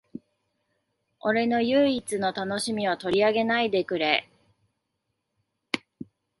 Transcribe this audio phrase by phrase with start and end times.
[1.19, 4.27] 俺の唯一の楽しみを取り上げないでくれ